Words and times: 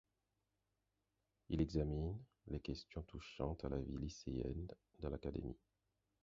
Il 1.49 1.61
examine 1.61 2.17
les 2.47 2.59
questions 2.59 3.03
touchant 3.03 3.55
à 3.61 3.69
la 3.69 3.77
vie 3.77 3.99
lycéenne 3.99 4.67
dans 4.97 5.11
l'académie. 5.11 5.59